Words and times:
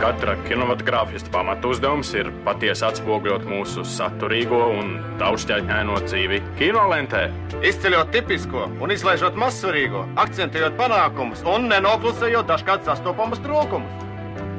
Katra 0.00 0.34
kinematogrāfista 0.46 1.28
pamatuzdevums 1.32 2.10
ir 2.16 2.30
patiesi 2.44 2.84
atspoguļot 2.88 3.44
mūsu 3.48 3.84
saturīgo 3.84 4.60
un 4.78 4.94
daudzšķaitņaino 5.20 5.98
dzīvi 6.06 6.40
kinolentē. 6.60 7.26
Izceļot 7.68 8.12
tipisko 8.14 8.66
un 8.80 8.92
izlaižot 8.94 9.36
mazsvarīgo, 9.40 10.06
akcentējot 10.20 10.76
panākumus 10.80 11.44
un 11.48 11.68
nenoklusējot 11.72 12.48
dažkārt 12.48 12.88
sastopamus 12.88 13.40
trūkumus. 13.44 14.06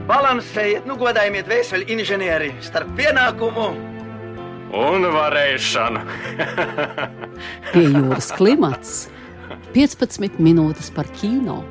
Balansējiet, 0.09 0.85
nu 0.89 0.97
godājiet 0.97 1.49
vēseli 1.49 1.89
inženieri 1.93 2.51
starp 2.65 2.93
pienākumu 2.97 3.71
un 4.81 5.09
varēšanu. 5.13 6.05
Pie 7.73 7.87
jūras 7.87 8.31
klimats 8.37 9.01
15 9.73 10.39
minūtes 10.39 10.91
par 10.95 11.07
kino. 11.19 11.61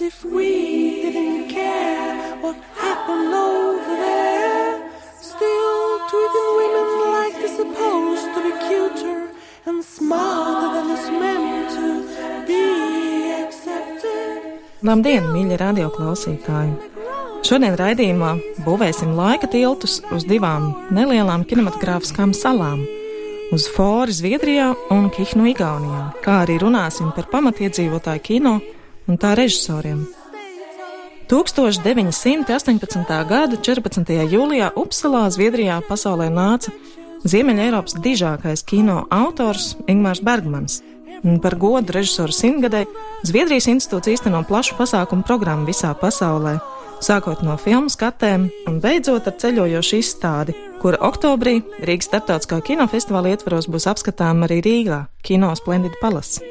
if 0.00 0.24
we 0.24 1.02
didn't 1.02 1.48
care 1.48 2.36
what 2.40 2.56
happened 2.74 3.34
over 3.34 3.96
there. 3.96 4.90
Still 5.20 6.00
treating 6.08 6.48
women 6.60 6.88
like 7.16 7.34
they're 7.40 7.56
supposed 7.62 8.28
to 8.34 8.40
be 8.46 8.52
cuter 8.66 9.30
and 9.66 9.84
smarter 9.84 10.68
than 10.74 10.90
it's 10.96 11.08
meant 11.22 11.70
to 11.76 11.86
be 12.48 12.64
accepted. 13.42 14.60
Labdien, 14.82 15.28
mīļie 15.34 15.60
radioklausītāji! 15.60 16.89
Šodien 17.50 17.74
raidījumā 17.74 18.28
būvēsim 18.62 19.10
laika 19.18 19.48
tiltus 19.50 19.96
uz 20.14 20.22
divām 20.22 20.68
nelielām 20.94 21.42
kinematogrāfiskām 21.50 22.30
salām- 22.30 22.84
uz 23.56 23.66
Fori 23.74 24.14
Zviedrijā 24.14 24.68
un 24.94 25.08
Kihnu 25.10 25.48
Igaunijā, 25.50 26.14
kā 26.22 26.46
arī 26.46 26.60
runāsim 26.62 27.10
par 27.12 27.26
pamatiedzīvotāju 27.32 28.22
kino 28.22 28.60
un 29.08 29.18
tā 29.18 29.34
režisoriem. 29.34 30.06
1918. 31.26 33.24
gada 33.26 33.56
14. 33.56 34.28
jūlijā 34.30 34.70
Upsalā, 34.76 35.26
Zviedrijā, 35.26 35.82
pasaulē 35.90 36.30
nāca 36.30 36.70
Ziemeļa 37.24 37.66
Eiropas 37.66 37.94
dižākais 37.94 38.64
kino 38.64 39.08
autors 39.10 39.74
Ingmārs 39.88 40.22
Bergmans. 40.22 40.82
Par 41.42 41.56
godu 41.56 41.92
režisoru 41.92 42.30
simtgadē 42.30 42.86
Zviedrijas 43.24 43.66
institūts 43.66 44.06
īsteno 44.06 44.46
plašu 44.46 44.76
pasākumu 44.78 45.26
programmu 45.26 45.66
visā 45.66 45.94
pasaulē, 45.98 46.60
sākot 47.00 47.42
no 47.44 47.56
filmu 47.60 47.90
skatēm 47.90 48.46
un 48.68 48.78
beidzot 48.82 49.28
ar 49.28 49.36
ceļojošu 49.40 49.98
izstādi, 50.00 50.54
kura 50.80 51.00
oktobrī 51.08 51.60
Rīgas 51.84 52.10
starptautiskā 52.10 52.60
kinofestivāla 52.64 53.34
ietvaros 53.34 53.68
būs 53.72 53.88
apskatām 53.90 54.44
arī 54.46 54.60
Rīgā, 54.64 55.02
Kino 55.24 55.52
Splendid 55.58 55.96
Palace. 56.00 56.44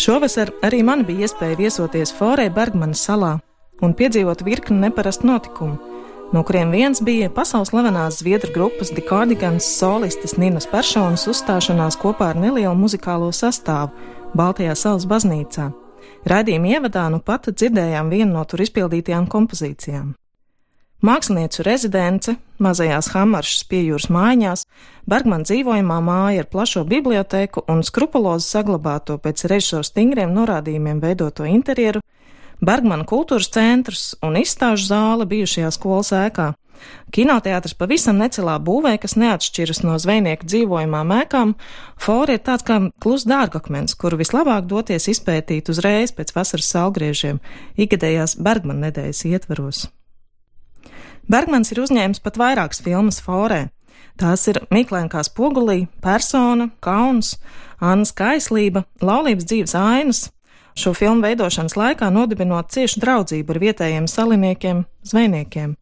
Šovasar 0.00 0.52
arī 0.64 0.82
man 0.86 1.04
bija 1.04 1.26
iespēja 1.26 1.58
viesoties 1.58 2.14
Forē 2.16 2.48
Bergmanas 2.54 3.02
salā 3.06 3.36
un 3.82 3.94
piedzīvot 3.96 4.44
virkni 4.46 4.78
neparastu 4.84 5.26
notikumu, 5.28 5.78
no 6.32 6.44
kuriem 6.46 6.70
viens 6.74 7.02
bija 7.02 7.30
pasaules 7.34 7.72
slavenās 7.72 8.20
zviedru 8.22 8.54
grupas 8.54 8.94
The 8.94 9.02
Cardigans 9.08 9.66
solistes 9.66 10.36
Ninas 10.38 10.68
Personas 10.70 11.26
uzstāšanās 11.30 11.98
kopā 12.00 12.32
ar 12.32 12.40
nelielu 12.40 12.76
muzikālo 12.78 13.32
sastāvu 13.34 13.90
Baltijā 14.36 14.76
salas 14.78 15.08
baznīcā. 15.10 15.72
Raidījuma 16.28 16.76
ievadā 16.76 17.08
nu 17.12 17.20
pat 17.24 17.48
dzirdējām 17.52 18.10
vienu 18.12 18.34
no 18.34 18.44
tur 18.48 18.62
izpildītajām 18.64 19.28
kompozīcijām. 19.30 20.12
Māksliniecu 21.00 21.64
rezidence 21.64 22.34
mazajās 22.60 23.08
Hamaršas 23.14 23.64
piejūras 23.70 24.10
mājās, 24.12 24.66
Bergman 25.08 25.46
dzīvojamā 25.48 25.96
māja 26.04 26.44
ar 26.44 26.48
plašo 26.52 26.82
bibliotēku 26.84 27.64
un 27.72 27.80
skrupulozi 27.80 28.44
saglabāto 28.44 29.16
pēc 29.16 29.46
režisora 29.48 29.88
stingriem 29.88 30.34
norādījumiem 30.36 31.00
veidoto 31.00 31.48
interjeru, 31.48 32.04
Bergmana 32.60 33.06
kultūras 33.08 33.48
centrs 33.48 34.10
un 34.20 34.36
izstāžu 34.36 34.90
zāle 34.90 35.24
bijušajā 35.24 35.70
skolas 35.72 36.12
ēkā. 36.12 36.50
Kinoteātris 37.14 37.74
pavisam 37.78 38.20
necelā 38.20 38.56
būvē, 38.62 38.96
kas 39.02 39.16
neatšķiras 39.18 39.82
no 39.82 39.96
zvejnieku 39.98 40.46
dzīvojumām 40.46 41.14
ēkām, 41.20 41.54
fori 41.98 42.38
ir 42.38 42.44
tāds 42.46 42.66
kā 42.66 42.78
klus 43.02 43.26
dārgakmens, 43.28 43.96
kuru 43.98 44.20
vislabāk 44.20 44.68
doties 44.70 45.08
izpētīt 45.10 45.72
uzreiz 45.72 46.14
pēc 46.14 46.34
vasaras 46.36 46.70
salgriežiem, 46.74 47.40
ikgadējās 47.80 48.38
Bergmana 48.38 48.88
nedēļas 48.88 49.24
ietvaros. 49.32 49.88
Bergmans 51.30 51.70
ir 51.70 51.82
uzņēmis 51.82 52.22
pat 52.24 52.38
vairākas 52.40 52.82
filmas 52.82 53.20
forē. 53.22 53.68
Tās 54.20 54.42
ir 54.50 54.58
Miklēnkā 54.74 55.22
spogulī, 55.24 55.86
persona, 56.04 56.68
kauns, 56.84 57.36
Annas 57.80 58.12
kaislība, 58.12 58.84
laulības 59.00 59.46
dzīves 59.48 59.74
ainas. 59.78 60.26
Šo 60.76 60.92
filmu 60.94 61.24
veidošanas 61.24 61.76
laikā 61.78 62.10
nodibinot 62.12 62.70
ciešu 62.74 63.00
draudzību 63.02 63.54
ar 63.54 63.60
vietējiem 63.62 64.08
saliniekiem, 64.10 64.84
zvejniekiem, 65.08 65.74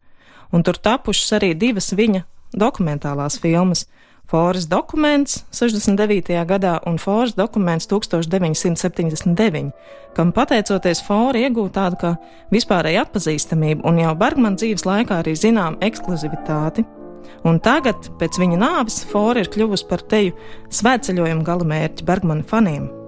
un 0.51 0.65
tur 0.65 0.77
tapušas 0.77 1.37
arī 1.39 1.53
divas 1.57 1.93
viņa 1.93 2.25
dokumentālās 2.57 3.39
filmas 3.41 3.85
Fōras 4.29 4.67
dokuments 4.69 5.39
69. 5.57 6.35
gadā 6.45 6.75
un 6.85 6.99
Fōras 7.01 7.33
dokuments 7.33 7.87
1979, 7.89 9.71
kam 10.13 10.33
pateicoties 10.35 11.01
Fōra 11.07 11.41
iegūta 11.47 11.73
tādu 11.79 11.97
kā 12.03 12.11
vispārēju 12.53 13.01
atpazīstamību 13.07 13.89
un 13.89 14.03
jau 14.03 14.13
Bergman 14.21 14.59
dzīves 14.61 14.85
laikā 14.85 15.23
arī 15.23 15.33
zinām 15.33 15.79
ekskluzivitāti. 15.81 16.85
Un 17.49 17.57
tagad, 17.63 18.11
pēc 18.21 18.37
viņa 18.37 18.61
nāves, 18.61 19.01
Fōra 19.09 19.41
ir 19.41 19.49
kļuvusi 19.49 19.89
par 19.89 20.05
teju 20.05 20.37
svētceļojumu 20.77 21.49
galamērķi 21.49 22.05
Bergmana 22.05 22.45
faniem. 22.45 22.98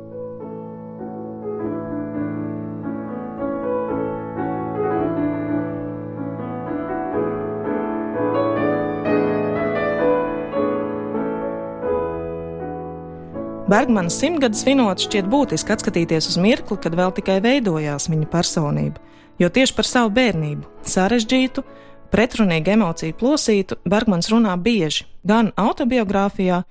Bergmanas 13.71 14.17
simtgades 14.19 14.65
svinot 14.65 14.99
šķiet 14.99 15.29
būtiski 15.31 15.71
atskatīties 15.71 16.25
uz 16.27 16.35
mirkli, 16.43 16.75
kad 16.83 16.91
vēl 16.97 17.13
tikai 17.15 17.37
veidojās 17.39 18.09
viņa 18.11 18.25
personība, 18.27 18.99
jo 19.39 19.47
tieši 19.47 19.75
par 19.77 19.87
savu 19.87 20.09
bērnību, 20.17 20.67
sarežģītu, 20.91 21.63
pretrunīgu 22.11 22.73
emociju 22.73 23.15
plosītu, 23.15 23.77
Bergmans 23.87 24.27
runā 24.33 24.57
bieži, 24.59 25.05
gan 25.23 25.53
autobiogrāfijā, 25.55 26.65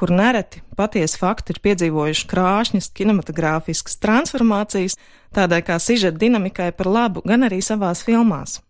kur 0.00 0.14
nereti 0.16 0.62
patiesi 0.78 1.20
fakti 1.20 1.52
ir 1.52 1.60
piedzīvojuši 1.66 2.24
krāšņas 2.30 2.88
kinematogrāfiskas 2.96 4.00
transformācijas, 4.00 4.96
tādai 5.36 5.60
kā 5.66 5.76
sižeta 5.76 6.16
dinamikai 6.22 6.70
par 6.78 6.88
labu, 6.88 7.20
gan 7.28 7.44
arī 7.44 7.60
savās 7.60 8.00
filmās. 8.06 8.62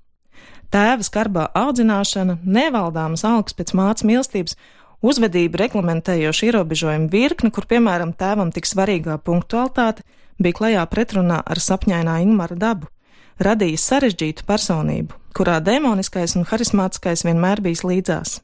Tēva 0.74 1.06
skarbā 1.06 1.46
audzināšana, 1.54 2.40
nevaldāmas 2.42 3.22
algas 3.22 3.54
pēc 3.54 3.76
mācības 3.78 4.08
mīlestības 4.10 4.58
uzvedību 5.04 5.60
reglamentējošu 5.60 6.50
ierobežojumu 6.50 7.10
virkni, 7.12 7.50
kur, 7.50 7.66
piemēram, 7.68 8.14
tēvam 8.16 8.52
tik 8.54 8.68
svarīgā 8.68 9.18
punktualitāte 9.24 10.04
bija 10.38 10.56
klajā 10.60 10.86
pretrunā 10.90 11.40
ar 11.44 11.60
sapņainā 11.60 12.20
Ingmara 12.24 12.56
dabu, 12.56 12.90
radījis 13.42 13.86
sarežģītu 13.90 14.46
personību, 14.48 15.16
kurā 15.36 15.60
demoniskais 15.64 16.36
un 16.36 16.46
harismātiskais 16.48 17.24
vienmēr 17.28 17.62
bijis 17.64 17.84
līdzās. 17.86 18.40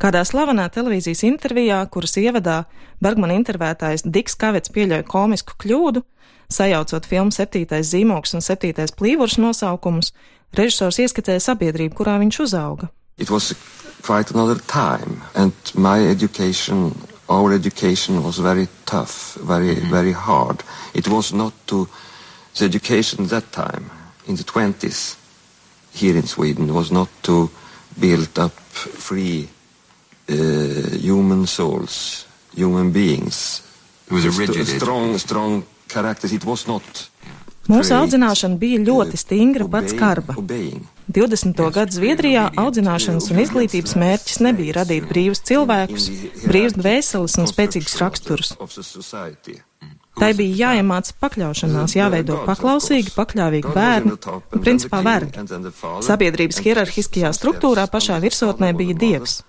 Kādā 0.00 0.22
slavenā 0.24 0.70
televīzijas 0.72 1.26
intervijā, 1.28 1.82
kuras 1.92 2.16
ievadā 2.16 2.62
Bergmana 3.04 3.34
intervētājs 3.36 4.06
Diks 4.06 4.38
Kavets 4.40 4.72
pieļauj 4.72 5.04
komisku 5.10 5.58
kļūdu, 5.60 6.02
sajaucot 6.50 7.06
filmu 7.06 7.34
septītais 7.34 7.90
zīmoks 7.92 8.32
un 8.38 8.44
septītais 8.44 8.94
plīvurs 8.96 9.36
nosaukumus, 9.42 10.14
režisors 10.56 11.02
ieskicēja 11.04 11.44
sabiedrību, 11.50 11.98
kurā 12.00 12.16
viņš 12.22 12.40
uzauga. 12.46 12.88
It 13.20 13.28
was 13.28 13.52
quite 14.02 14.30
another 14.30 14.58
time. 14.66 15.22
And 15.34 15.52
my 15.74 16.06
education, 16.06 16.94
our 17.28 17.52
education 17.52 18.22
was 18.22 18.38
very 18.38 18.68
tough, 18.84 19.36
very, 19.46 19.74
mm 19.74 19.82
-hmm. 19.82 19.90
very 19.90 20.12
hard. 20.12 20.58
It 20.92 21.06
was 21.06 21.30
not 21.32 21.52
to, 21.64 21.88
the 22.56 22.64
education 22.64 23.26
that 23.28 23.44
time, 23.52 23.84
in 24.26 24.36
the 24.36 24.44
20s, 24.44 25.16
here 26.00 26.16
in 26.16 26.26
Sweden, 26.26 26.72
was 26.72 26.90
not 26.90 27.08
to 27.20 27.50
build 28.00 28.38
up 28.38 28.52
free 29.08 29.48
uh, 30.28 30.96
human 31.00 31.46
souls, 31.46 32.26
human 32.56 32.92
beings. 32.92 33.62
It 34.06 34.12
was 34.12 34.24
a 34.24 34.30
rigid, 34.30 34.66
St 34.66 34.80
strong, 34.80 35.18
strong 35.18 35.64
characters. 35.88 36.32
It 36.32 36.44
was 36.44 36.66
not. 36.66 37.10
Mūsu 37.70 37.94
audzināšana 37.94 38.58
bija 38.58 38.80
ļoti 38.82 39.18
stingra, 39.20 39.68
pat 39.70 39.90
skarba. 39.92 40.34
20. 41.10 41.58
gadu 41.74 41.96
Zviedrijā 41.96 42.44
audzināšanas 42.60 43.30
un 43.32 43.40
izglītības 43.42 43.96
mērķis 43.98 44.38
nebija 44.46 44.76
radīt 44.80 45.08
brīvus 45.10 45.42
cilvēkus, 45.48 46.06
brīvus 46.44 46.76
dvēseles 46.78 47.34
un 47.40 47.50
spēcīgus 47.50 47.98
raksturus. 47.98 48.54
Tai 50.20 50.28
bija 50.36 50.56
jāiemāca 50.68 51.14
pakļaušanās, 51.22 51.94
jāveido 51.96 52.40
paklausīgi, 52.44 53.14
pakļāvīgi 53.16 53.72
bērni, 53.74 54.16
un 54.36 54.62
principā 54.62 55.00
vergi. 55.06 55.44
Sabiedrības 56.04 56.60
hierarhiskajā 56.66 57.30
struktūrā 57.34 57.86
pašā 57.90 58.18
virsotnē 58.22 58.70
bija 58.76 58.98
dievs. 59.00 59.40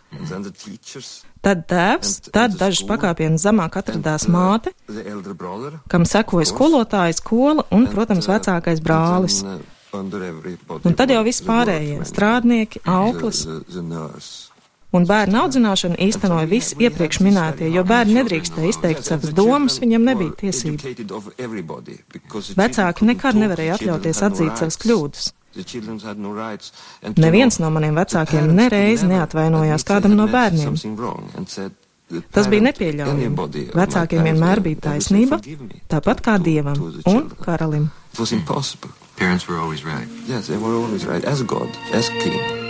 Tad 1.41 1.65
tēvs, 1.69 2.13
tad 2.29 2.55
dažus 2.57 2.85
pakāpienus 2.87 3.43
zemāk 3.43 3.77
atradās 3.81 4.27
māte, 4.31 4.73
kam 5.91 6.07
sekoja 6.07 6.47
skolotāja, 6.53 7.17
skola 7.17 7.65
un, 7.73 7.89
protams, 7.91 8.29
vecākais 8.31 8.81
brālis. 8.85 9.41
Un 9.93 10.95
tad 10.95 11.11
jau 11.11 11.23
viss 11.27 11.43
pārējie- 11.43 12.05
strādnieki, 12.11 12.81
auklis. 12.85 13.45
Un 14.91 15.05
bērnu 15.07 15.39
audzināšanu 15.39 15.95
īstenoja 16.03 16.47
visi 16.51 16.75
iepriekš 16.83 17.21
minētie, 17.23 17.69
jo 17.71 17.83
bērni 17.87 18.17
nedrīkstēja 18.19 18.71
izteikt 18.73 19.05
savas 19.07 19.31
domas, 19.35 19.77
viņiem 19.79 20.07
nebija 20.09 20.31
tiesību. 20.41 20.81
Vecāki 22.59 23.07
nekad 23.07 23.39
nevarēja 23.39 23.77
atļauties 23.79 24.19
atzīt 24.27 24.59
savas 24.59 24.77
kļūdas. 24.83 25.29
Neviens 27.17 27.59
no 27.59 27.69
maniem 27.71 27.95
vecākiem 27.99 28.51
nereiz 28.55 29.03
neatvainojās 29.07 29.87
kādam 29.87 30.15
no 30.19 30.27
bērniem. 30.31 30.75
Tas 32.35 32.47
bija 32.51 32.67
nepieļaujami. 32.67 33.71
Vecākiem 33.75 34.27
vienmēr 34.27 34.63
bija 34.63 34.81
taisnība, 34.89 35.39
tāpat 35.91 36.23
kā 36.25 36.35
dievam 36.43 36.91
un 37.07 37.31
karalim. 37.39 37.87
Parents 39.21 39.47
were 39.47 39.59
always 39.59 39.85
right. 39.85 40.07
Yes, 40.25 40.47
they 40.47 40.57
were 40.57 40.73
always 40.73 41.05
right, 41.05 41.23
as 41.23 41.43
God, 41.43 41.69
as 41.93 42.09
King. 42.09 42.60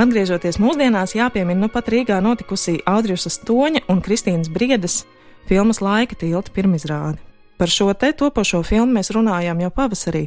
Atgriežoties 0.00 0.56
mūsdienās, 0.56 1.12
jāpiemina 1.12 1.66
nu 1.66 1.68
pat 1.68 1.90
Rīgā 1.92 2.22
notikusī 2.24 2.78
Audriusa 2.88 3.28
Stoņa 3.28 3.82
un 3.92 3.98
Kristīnas 4.00 4.48
Briedes 4.48 5.02
filmas 5.44 5.82
Laika 5.84 6.16
tilta 6.16 6.54
pirmizrāde. 6.54 7.18
Par 7.60 7.68
šo 7.68 7.90
te 7.92 8.08
topošo 8.16 8.62
filmu 8.64 8.96
mēs 8.96 9.10
runājām 9.12 9.60
jau 9.60 9.68
pavasarī, 9.76 10.22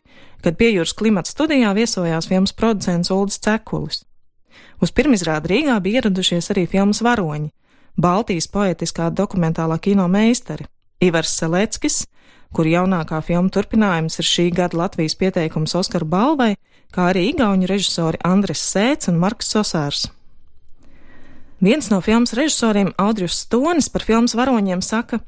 kad 0.45 0.59
pie 0.59 0.69
jūras 0.75 0.93
klimata 0.93 1.31
studijā 1.31 1.71
viesojās 1.73 2.29
filmas 2.29 2.53
producents 2.53 3.09
Uldis 3.09 3.41
Cekulis. 3.41 4.03
Uz 4.77 4.93
pirmizrādi 4.93 5.55
Rīgā 5.55 5.79
bija 5.81 6.03
ieradušies 6.03 6.51
arī 6.53 6.67
filmas 6.69 7.01
varoņi- 7.01 7.49
Baltijas 8.05 8.45
poetiskā 8.53 9.09
dokumentālā 9.09 9.79
kino 9.81 10.05
meistari 10.07 10.69
Ivars 11.01 11.33
Seleckis, 11.33 12.05
kur 12.53 12.69
jaunākā 12.69 13.23
filma 13.25 13.49
turpinājums 13.49 14.19
ir 14.21 14.29
šī 14.29 14.53
gada 14.53 14.77
Latvijas 14.77 15.15
pieteikums 15.15 15.73
Oskaru 15.73 16.05
balvai, 16.05 16.53
kā 16.93 17.09
arī 17.11 17.27
igauņu 17.31 17.69
režisori 17.69 18.21
Andris 18.27 18.61
Sēts 18.61 19.09
un 19.09 19.17
Marks 19.21 19.49
Sosārs. 19.53 20.05
Viens 21.63 21.87
no 21.89 22.01
filmas 22.03 22.33
režisoriem, 22.35 22.91
Audrius 22.99 23.37
Stonis, 23.45 23.87
par 23.89 24.03
filmas 24.03 24.35
varoņiem 24.35 24.81
saka, 24.83 25.21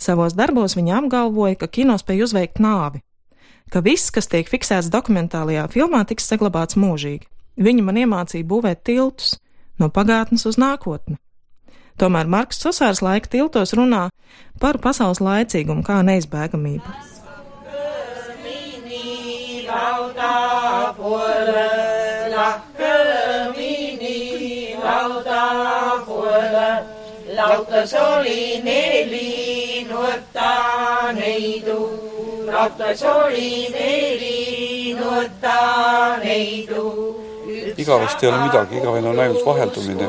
savos 0.00 0.34
darbos 0.34 0.74
viņa 0.78 1.02
apgalvoja, 1.02 1.58
ka 1.60 1.68
kino 1.68 1.98
spēj 2.00 2.24
uzveikt 2.26 2.62
nāvi, 2.64 3.02
ka 3.70 3.84
viss, 3.84 4.10
kas 4.10 4.30
tiek 4.32 4.48
fiksēts 4.48 4.90
dokumentālajā 4.92 5.66
filmā, 5.72 6.02
tiks 6.08 6.26
saglabāts 6.32 6.80
mūžīgi. 6.80 7.28
Viņa 7.60 7.84
man 7.84 8.00
iemācīja 8.00 8.48
būvēt 8.48 8.82
tiltus 8.88 9.36
no 9.78 9.90
pagātnes 9.92 10.46
uz 10.48 10.56
nākotni. 10.56 11.18
Tomēr 12.00 12.26
Marks 12.26 12.62
Sosārs 12.64 13.02
laika 13.04 13.28
tiltos 13.28 13.74
runā 13.76 14.06
par 14.60 14.80
pasaules 14.80 15.20
laicīgumu 15.20 15.84
kā 15.84 16.00
neizbēgamību. 16.06 17.21
alta 20.16 20.94
fuera, 20.96 22.28
la 22.28 22.62
camini, 22.76 24.18
alta 24.82 26.02
fuera, 26.04 26.84
lauta 27.34 27.86
soli 27.86 28.60
neli, 28.62 29.86
nuorta 29.88 31.12
neidu, 31.12 32.44
lauta 32.46 32.94
soli 32.94 33.68
neli, 33.70 34.94
nuorta 34.94 36.18
neidu. 36.22 37.20
igavesti 37.76 38.26
ei 38.26 38.32
ole 38.32 38.42
midagi, 38.42 38.76
igavene 38.76 39.08
on 39.08 39.18
ainult 39.18 39.44
vaheldumine. 39.44 40.08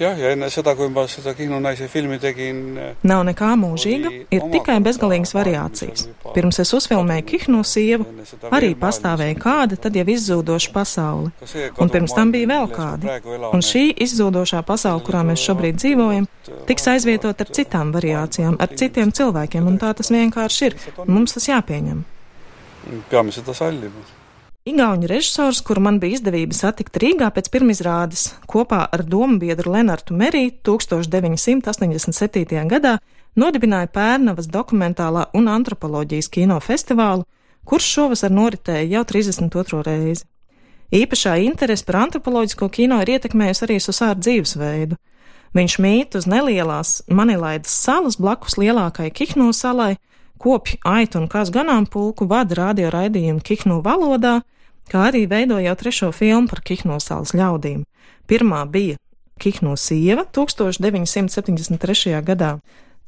Jah, 0.00 0.18
ja 0.18 0.32
enne 0.34 0.48
seda, 0.52 0.74
kui 0.78 0.88
ma 0.92 1.04
seda 1.10 1.34
Kihnu 1.36 1.58
naise 1.62 1.88
filmi 1.90 2.18
tegin. 2.22 2.78
Nav 3.06 3.24
nekā 3.28 3.52
mūžīga, 3.60 4.12
ir 4.34 4.46
tikai 4.52 4.78
bezgalīgas 4.84 5.34
variācijas. 5.36 6.08
Pirms 6.34 6.60
es 6.62 6.72
uzfilmēju 6.76 7.26
Kihnu 7.28 7.62
sievu, 7.66 8.06
arī 8.54 8.74
pastāvēja 8.78 9.38
kāda 9.40 9.78
tad 9.80 9.96
jau 9.98 10.06
izzūdoša 10.14 10.74
pasaule. 10.74 11.32
Un 11.78 11.92
pirms 11.94 12.16
tam 12.16 12.34
bija 12.34 12.50
vēl 12.50 12.68
kādi. 12.74 13.16
Un 13.52 13.64
šī 13.64 13.88
izzūdošā 14.06 14.62
pasaule, 14.68 15.04
kurā 15.06 15.24
mēs 15.28 15.44
šobrīd 15.46 15.80
dzīvojam, 15.80 16.28
tiks 16.68 16.88
aizvietot 16.94 17.44
ar 17.44 17.56
citām 17.60 17.94
variācijām, 17.96 18.58
ar 18.60 18.76
citiem 18.78 19.14
cilvēkiem, 19.14 19.66
un 19.68 19.80
tā 19.80 19.94
tas 19.98 20.12
vienkārši 20.14 20.70
ir. 20.70 20.78
Mums 21.06 21.38
tas 21.38 21.50
jāpieņem. 21.50 22.06
Peame 23.10 23.34
seda 23.34 23.54
sallima. 23.56 24.17
Igauņu 24.68 25.08
režisors, 25.08 25.62
kuru 25.64 25.80
man 25.80 25.96
bija 26.02 26.18
izdevība 26.18 26.52
satikt 26.52 26.98
Rīgā 27.00 27.30
pēc 27.32 27.46
pirmizrādes, 27.54 28.34
kopā 28.50 28.82
ar 28.92 29.04
domu 29.06 29.38
biedru 29.40 29.70
Lenartu 29.72 30.12
Meriju 30.18 30.50
1987. 30.66 32.66
gadā 32.68 32.98
nodibināja 33.38 33.88
Pērnavas 33.94 34.50
dokumentālā 34.52 35.22
un 35.38 35.48
antropoloģijas 35.48 36.28
kino 36.34 36.58
festivālu, 36.60 37.24
kurš 37.64 37.86
šovasar 37.94 38.34
noritēja 38.34 38.98
jau 38.98 39.04
32. 39.14 39.80
reizi. 39.86 40.26
Īpašā 40.92 41.38
interese 41.46 41.86
par 41.88 41.96
antropoloģisko 42.02 42.68
kino 42.72 43.00
ir 43.04 43.08
ietekmējusi 43.14 43.64
arī 43.64 43.76
Susāra 43.80 44.18
dzīvesveidu. 44.20 44.94
Viņš 45.56 45.78
mīt 45.80 46.12
uz 46.20 46.28
nelielās 46.28 47.08
Manilaidas 47.08 47.72
salas 47.72 48.20
blakus 48.20 48.60
lielākai 48.60 49.08
Kihno 49.16 49.48
salai, 49.56 49.96
kopj 50.36 50.76
aitu 50.84 51.22
un 51.22 51.26
kāzu 51.32 51.56
ganāmpulku, 51.56 52.28
vada 52.28 52.52
radio 52.66 52.92
raidījumu 52.92 53.40
Kihno 53.40 53.80
valodā, 53.84 54.42
kā 54.90 55.08
arī 55.10 55.26
veido 55.30 55.58
jau 55.62 55.74
trešo 55.78 56.10
filmu 56.16 56.48
par 56.50 56.60
Kihnosāles 56.64 57.34
ļaudīm. 57.36 57.84
Pirmā 58.28 58.64
bija 58.68 58.96
Kihno 59.38 59.76
sieva 59.78 60.24
1973. 60.24 62.22
gadā, 62.26 62.58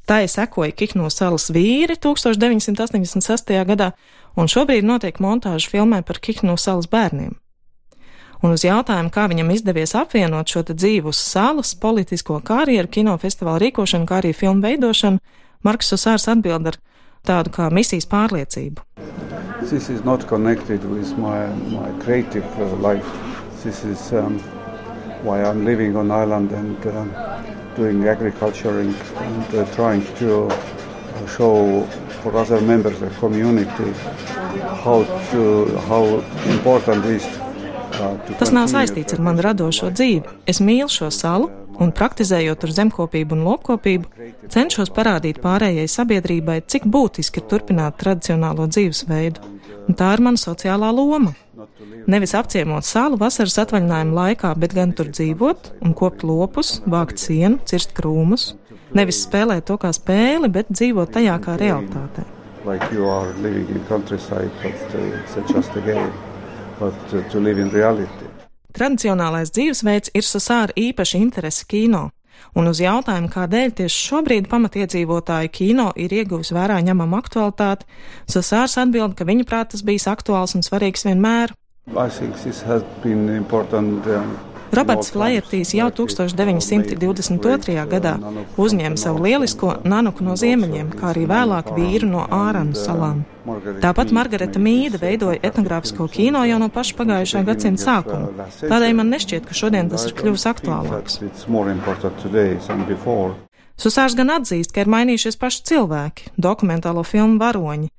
tai 0.07 0.27
sekoja 0.27 0.71
Kihnosalas 0.71 1.51
vīri 1.51 1.95
1986. 1.99 3.65
gadā, 3.67 3.91
un 4.35 4.47
šobrīd 4.47 4.87
notiek 4.87 5.19
montāža 5.19 5.69
filmai 5.69 6.01
par 6.07 6.19
Kihnosalas 6.23 6.87
bērniem. 6.91 7.35
Un 8.41 8.55
uz 8.55 8.63
jautājumu, 8.65 9.11
kā 9.13 9.27
viņam 9.29 9.51
izdevies 9.53 9.93
apvienot 9.93 10.49
šo 10.49 10.63
dzīvu 10.71 11.11
uz 11.13 11.19
salas, 11.21 11.75
politisko 11.77 12.39
karjeru, 12.41 12.89
kinofestivāla 12.89 13.61
rīkošanu, 13.67 14.07
kā 14.09 14.17
arī 14.21 14.33
filmu 14.33 14.65
veidošanu, 14.65 15.21
Marks 15.61 15.93
Susārs 15.93 16.25
atbild 16.31 16.71
ar 16.71 16.79
tādu 17.27 17.53
kā 17.55 17.69
misijas 17.73 18.07
pārliecību. 18.09 18.81
This 19.69 19.89
is 19.89 20.03
not 20.03 20.27
connected 20.27 20.83
with 20.89 21.17
my, 21.17 21.47
my 21.69 21.89
creative 22.03 22.45
uh, 22.59 22.65
life. 22.81 23.05
This 23.63 23.83
is 23.85 24.11
um, 24.11 24.39
why 25.23 25.43
I'm 25.43 25.65
living 25.65 25.95
on 25.95 26.09
island 26.11 26.51
and 26.51 26.87
um, 26.87 27.13
doing 27.75 28.07
agriculture 28.07 28.79
and, 28.79 28.95
and 28.95 29.55
uh, 29.55 29.65
trying 29.75 30.03
to 30.15 30.47
uh, 30.47 31.27
show 31.27 31.83
for 32.21 32.35
other 32.35 32.59
members 32.61 33.01
of 33.01 33.09
the 33.09 33.19
community 33.19 33.91
how 34.83 35.03
to 35.31 35.77
how 35.87 36.03
important 36.51 37.05
is 37.05 37.23
uh, 37.25 37.50
Tas 38.39 38.53
nav 38.55 38.69
saistīts 38.71 39.15
ar 39.15 39.23
manu 39.23 39.43
radošo 39.45 39.91
dzīvi. 39.93 40.37
Es 40.49 40.61
mīlu 40.63 40.89
šo 40.91 41.09
salu, 41.13 41.49
un 41.81 41.93
praktizējot 41.95 42.61
tur 42.61 42.73
zemkopību 42.75 43.37
un 43.37 43.45
lopkopību, 43.47 44.27
cenšos 44.53 44.91
parādīt 44.95 45.41
pārējai 45.43 45.87
sabiedrībai, 45.89 46.61
cik 46.71 46.87
būtiski 46.91 47.41
ir 47.41 47.47
turpināt 47.51 47.97
tradicionālo 48.01 48.67
dzīvesveidu, 48.71 49.53
un 49.87 49.97
tā 49.97 50.11
ir 50.15 50.23
mana 50.27 50.41
sociālā 50.41 50.91
loma. 50.95 51.33
Nevis 52.09 52.33
apciemot 52.37 52.85
salu 52.87 53.19
vasaras 53.21 53.59
atvaļinājuma 53.65 54.17
laikā, 54.17 54.53
bet 54.57 54.73
gan 54.77 54.93
tur 54.97 55.11
dzīvot 55.13 55.73
un 55.85 55.93
kopt 55.97 56.25
lopus, 56.25 56.79
vākt 56.89 57.21
sienu, 57.21 57.61
cirst 57.69 57.93
krūmus. 57.97 58.53
Nevis 58.97 59.21
spēlēt 59.23 59.69
to 59.69 59.77
kā 59.79 59.93
spēli, 59.95 60.49
bet 60.51 60.71
dzīvot 60.73 61.13
tajā 61.15 61.37
kā 61.43 61.55
realitātē. 61.61 62.25
Like 62.65 62.91
you 62.93 63.07
are 63.09 63.31
living 63.41 63.69
in 63.69 63.79
countryside, 63.87 64.51
but 64.61 64.75
uh, 64.93 65.39
it's 65.39 65.51
just 65.51 65.75
a 65.75 65.81
game, 65.81 66.11
but 66.79 67.13
uh, 67.13 67.21
to 67.31 67.39
live 67.39 67.61
in 67.61 67.71
reality. 67.73 68.29
Tradicionālais 68.71 69.51
dzīvesveids 69.51 70.13
ir 70.15 70.23
Sasāra 70.23 70.71
īpaša 70.79 71.19
interese 71.19 71.65
kino, 71.67 72.09
un 72.55 72.69
uz 72.71 72.79
jautājumu, 72.83 73.31
kādēļ 73.31 73.73
tieši 73.81 74.03
šobrīd 74.07 74.47
pamatiedzīvotāju 74.51 75.51
kino 75.51 75.89
ir 75.99 76.13
ieguvis 76.21 76.53
vērā 76.55 76.79
ņemamu 76.87 77.19
aktualitāti, 77.19 77.87
Sasārs 78.31 78.77
atbild, 78.79 79.17
ka 79.19 79.27
viņa 79.27 79.47
prāt 79.49 79.73
tas 79.73 79.83
bijis 79.83 80.07
aktuāls 80.11 80.55
un 80.55 80.63
svarīgs 80.63 81.07
vienmēr. 81.07 81.55
I 81.97 82.07
think 82.07 82.37
this 82.43 82.61
has 82.61 82.83
been 83.03 83.27
important 83.29 84.05
um, 84.07 84.37
Roberts 84.71 85.11
Flajertīs 85.11 85.73
jau 85.75 85.89
1922. 85.91 87.75
gadā 87.91 88.13
uzņēma 88.61 88.99
savu 88.99 89.25
lielisko 89.25 89.73
nanuku 89.83 90.23
no 90.23 90.37
ziemeļiem, 90.39 90.93
kā 90.95 91.09
arī 91.11 91.25
vēlāk 91.27 91.73
vīru 91.75 92.07
no 92.07 92.23
Āranu 92.31 92.77
salām. 92.79 93.23
Tāpat 93.83 94.13
Margareta 94.15 94.61
Mīda 94.63 95.01
veidoja 95.01 95.41
etnogrāfisko 95.43 96.07
kino 96.13 96.43
jau 96.47 96.59
no 96.61 96.69
paša 96.71 96.95
pagājušā 96.99 97.41
gadsimta 97.47 97.83
sākuma. 97.83 98.47
Tādēļ 98.61 98.93
man 98.99 99.11
nešķiet, 99.11 99.47
ka 99.49 99.57
šodien 99.57 99.89
tas 99.91 100.05
ir 100.07 100.15
kļuvis 100.15 100.47
aktuālāks. 100.53 101.19
Susārs 103.81 104.15
gan 104.15 104.29
atzīst, 104.37 104.71
ka 104.71 104.85
ir 104.85 104.91
mainījušies 104.93 105.39
paši 105.41 105.65
cilvēki, 105.71 106.31
dokumentālo 106.37 107.03
filmu 107.07 107.41
varoņi, 107.41 107.89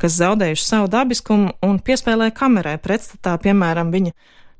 kas 0.00 0.16
zaudējuši 0.20 0.64
savu 0.64 0.88
dabiskumu 0.92 1.56
un 1.66 1.80
piespēlē 1.82 2.30
kamerai 2.36 2.76
pretstatā, 2.82 3.34
piemēram, 3.42 3.90
viņa 3.92 4.14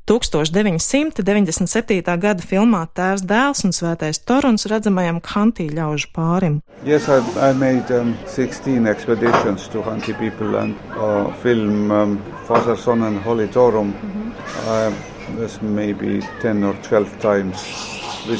1997. 0.04 2.04
gada 2.20 2.44
filmā 2.44 2.84
Tēvs 2.92 3.25
dēls 3.25 3.64
un 3.64 3.73
Svētais 3.73 4.20
Toruns 4.20 4.68
redzamajam 4.68 5.25
Hantī 5.25 5.73
ļaužu 5.73 6.12
pārim. 6.12 6.61
Yes, 6.84 7.08
I, 7.08 7.25
I 7.40 7.56
made 7.56 7.88
um, 7.90 8.12
16 8.26 8.87
expeditions 8.87 9.66
to 9.73 9.82
Hanti 9.82 10.12
people 10.12 10.56
and 10.61 10.76
uh, 10.92 11.32
film 11.40 11.90
um, 11.90 12.20
Father, 12.44 12.76
Son 12.76 13.02
and 13.02 13.18
Holy 13.25 13.49
Torum. 13.49 13.87
Mm 13.87 13.94
-hmm. 13.94 14.32
uh, 14.68 14.92
this 15.40 15.62
maybe 15.62 16.20
10 16.42 16.64
or 16.64 16.75
12 16.82 17.18
times. 17.20 17.94
Uh, 18.25 18.30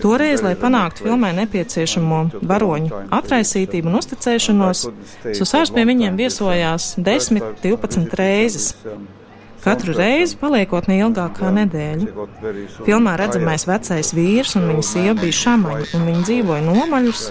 Toreiz, 0.00 0.42
lai 0.42 0.54
panāktu 0.54 1.02
filmai 1.02 1.32
nepieciešamo 1.34 2.18
varoņu 2.46 3.00
atraisītību 3.10 3.90
un 3.90 3.98
uzticēšanos, 3.98 4.84
Susārs 5.34 5.70
pie 5.74 5.82
viņiem 5.90 6.14
viesojās 6.20 6.94
10-12 6.98 8.14
reizes. 8.14 8.76
Katru 9.62 9.94
reizi 9.94 10.34
paliekot 10.40 10.88
neilgāk 10.90 11.36
kā 11.38 11.52
nedēļu. 11.54 12.24
Filmā 12.82 13.12
redzamais 13.20 13.62
vecais 13.68 14.10
vīrs 14.16 14.56
un 14.58 14.66
viņa 14.72 14.84
sieva 14.88 15.14
bija 15.20 15.36
šamaņi, 15.38 15.86
un 15.94 16.06
viņi 16.08 16.24
dzīvoja 16.26 16.64
nomaļus. 16.66 17.22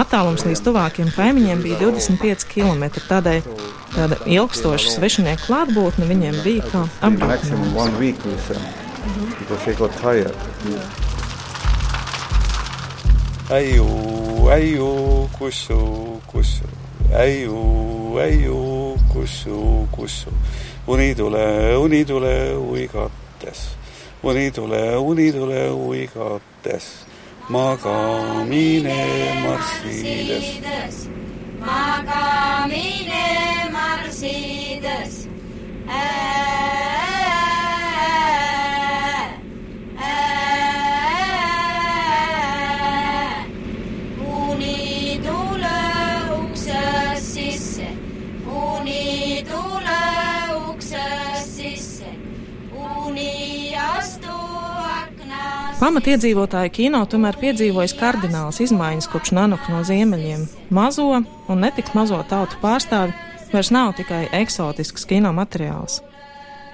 Attālums 0.00 0.42
līdz 0.48 0.64
tuvākiem 0.66 1.12
kaimiņiem 1.14 1.62
bija 1.62 1.78
25 1.84 2.48
km, 2.50 2.88
tādēļ 3.06 3.46
tāda 3.94 4.18
ilgstoša 4.26 4.96
svešinieku 4.96 5.46
klātbūtne 5.46 6.10
viņiem 6.10 6.40
bija 6.42 6.66
kā 6.72 6.82
apbraucinājums. 7.06 7.76
Eju, 13.54 13.86
eju, 14.52 14.90
kusu, 15.38 15.78
kusu, 16.28 16.66
eju, 17.22 17.62
eju, 18.26 18.64
kusu, 19.14 19.60
kusu 19.94 20.34
uni 20.88 21.14
tule, 21.14 21.76
uni 21.76 22.04
tule 22.04 22.54
uigates, 22.56 23.76
uni 24.22 24.50
tule, 24.50 24.96
uni 24.96 25.32
tule 25.32 25.70
uigates, 25.70 27.04
magamine 27.48 28.96
marssides. 29.44 31.08
magamine 31.60 33.22
marssides. 33.72 35.28
uni 35.88 36.57
Pamatiedzīvotāju 55.78 56.72
kino 56.74 57.04
tomēr 57.06 57.36
piedzīvojis 57.38 57.92
kardināls 58.00 58.56
izmaiņas 58.64 59.06
kopš 59.12 59.30
nanuka 59.36 59.70
no 59.70 59.84
ziemeļiem. 59.86 60.40
Mazo 60.74 61.04
un 61.14 61.60
netik 61.62 61.92
mazo 61.94 62.18
tautu 62.26 62.58
pārstāvi 62.58 63.14
vairs 63.52 63.70
nav 63.70 63.92
tikai 63.94 64.24
eksotisks 64.40 65.06
kino 65.06 65.30
materiāls. 65.36 66.00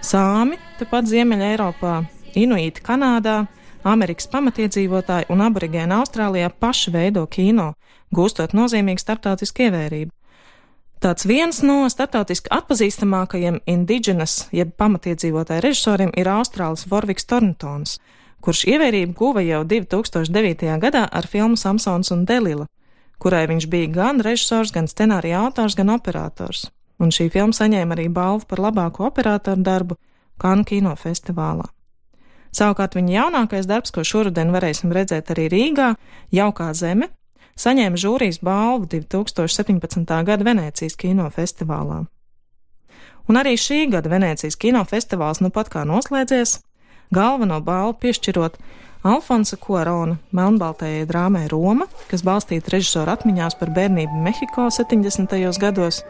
Sāmi, 0.00 0.56
tepat 0.80 1.11
Ziemeļa 1.12 1.50
Eiropā, 1.52 1.99
Inuīti 2.32 2.80
Kanādā, 2.87 3.42
Amerikas 3.84 4.30
pamatiedzīvotāji 4.32 5.28
un 5.28 5.44
aborigēni 5.50 5.99
Austrālijā 5.99 6.49
paši 6.49 6.96
veido 6.96 7.26
kino, 7.28 7.75
gūstot 8.08 8.56
nozīmīgu 8.56 9.04
starptautisku 9.04 9.68
ievērību. 9.68 10.12
Tāds 11.04 11.28
viens 11.28 11.61
no 11.61 11.82
starptautiski 11.92 12.49
atpazīstamākajiem 12.56 13.61
indigenous, 13.68 14.46
jeb 14.56 14.73
pamatiedzīvotāju 14.80 15.68
režisoriem 15.68 16.16
ir 16.16 16.32
Austrālis 16.32 16.88
Vorviks 16.88 17.28
Torntons, 17.28 17.99
kurš 18.44 18.66
ievērību 18.68 19.14
guva 19.16 19.42
jau 19.44 19.62
2009. 19.64 20.68
gadā 20.82 21.06
ar 21.08 21.26
filmu 21.26 21.56
Samsons 21.56 22.12
un 22.12 22.24
Delila, 22.28 22.66
kurai 23.18 23.46
viņš 23.48 23.66
bija 23.72 23.92
gan 23.92 24.20
režisors, 24.24 24.72
gan 24.74 24.88
scenārija 24.90 25.40
autors, 25.46 25.76
gan 25.78 25.94
operators. 25.94 26.68
Un 27.00 27.10
šī 27.14 27.30
filma 27.32 27.56
saņēma 27.56 27.96
arī 27.96 28.10
balvu 28.12 28.44
par 28.48 28.60
labāko 28.68 29.08
operatoru 29.08 29.64
darbu 29.64 29.96
Kanu 30.38 30.66
kinofestivālā. 30.68 31.66
Savukārt 32.54 32.94
viņa 32.94 33.14
jaunākais 33.16 33.66
darbs, 33.66 33.90
ko 33.94 34.04
šoruden 34.06 34.52
varēsim 34.54 34.92
redzēt 34.94 35.32
arī 35.34 35.48
Rīgā, 35.50 35.94
Jaukā 36.34 36.68
zeme, 36.74 37.08
saņēma 37.58 37.98
žūrijas 37.98 38.38
balvu 38.44 38.86
2017. 38.92 40.14
gada 40.28 40.46
Venecijas 40.46 40.98
kinofestivālā. 41.00 42.04
Un 43.24 43.40
arī 43.40 43.56
šī 43.58 43.86
gada 43.90 44.12
Venecijas 44.12 44.58
kinofestivāls 44.60 45.40
nu 45.42 45.50
pat 45.54 45.70
kā 45.72 45.82
noslēdzies, 45.88 46.58
galveno 47.11 47.61
balvu 47.61 47.96
piešķirot 48.04 48.58
Alfonsa 49.04 49.58
Kuarona 49.61 50.16
melnbaltajai 50.32 51.04
drāmai 51.08 51.44
Roma, 51.52 51.84
kas 52.08 52.25
balstīta 52.25 52.73
režisora 52.73 53.18
atmiņās 53.18 53.58
par 53.61 53.73
bērnību 53.76 54.23
Mehiko 54.25 54.70
70. 54.73 55.37
gados, 55.61 56.00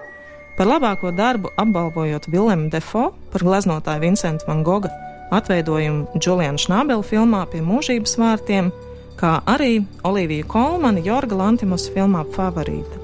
par 0.54 0.70
labāko 0.70 1.10
darbu 1.10 1.50
apbalvojot 1.58 2.30
Vilemu 2.30 2.70
Defo 2.70 3.08
par 3.32 3.42
gleznotāju 3.42 4.06
Vincentu 4.06 4.46
Van 4.46 4.62
Goga 4.62 4.92
atveidojumu 5.34 6.20
Juliana 6.22 6.60
Šnābela 6.60 7.02
filmā 7.02 7.44
pie 7.50 7.62
mūžības 7.66 8.18
vārtiem, 8.20 8.70
kā 9.18 9.40
arī 9.50 9.80
Olivija 10.06 10.46
Kolmana 10.46 11.02
Jorga 11.02 11.42
Lantimus 11.42 11.88
filmā 11.90 12.22
Favorīta. 12.36 13.03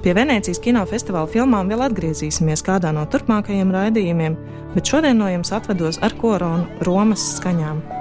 Pie 0.00 0.14
Venecijas 0.16 0.62
kinofestivāla 0.64 1.28
filmām 1.28 1.68
vēl 1.68 1.84
atgriezīsimies 1.84 2.64
kādā 2.64 2.88
no 2.96 3.04
turpmākajiem 3.12 3.68
raidījumiem, 3.74 4.38
bet 4.72 4.88
šodien 4.88 5.20
no 5.20 5.28
jums 5.28 5.52
atvedos 5.52 6.00
ar 6.00 6.16
koronu 6.16 6.84
Romas 6.88 7.34
skaņām. 7.36 7.99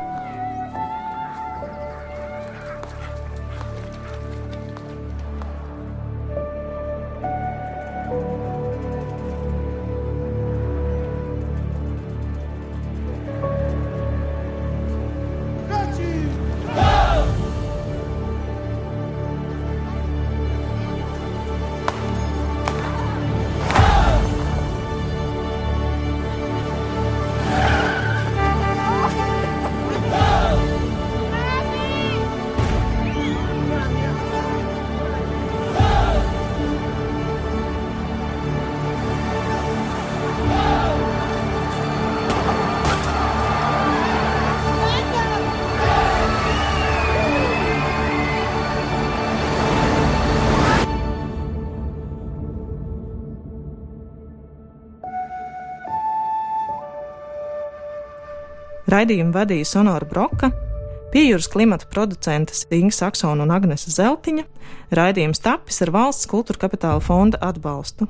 Raidījumu 58.89 59.35
vadīja 59.35 59.67
Sonora 59.69 60.07
Broka, 60.09 60.47
piejūras 61.13 61.49
klimata 61.53 61.85
producentas 61.91 62.63
Inga 62.73 62.95
Saksona 62.95 63.45
un 63.45 63.51
Agnese 63.53 63.91
Zeltiņa. 63.93 64.45
Raidījums 64.97 65.43
tapis 65.45 65.77
ar 65.85 65.91
valsts 65.93 66.25
kultūra 66.31 66.63
kapitāla 66.63 67.03
fonda 67.03 67.37
atbalstu. 67.45 68.07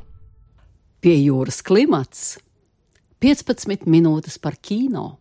Pie 1.04 1.18
jūras 1.18 1.60
klimats 1.68 2.38
15 3.20 3.90
minūtes 3.92 4.40
par 4.40 4.56
kino. 4.56 5.18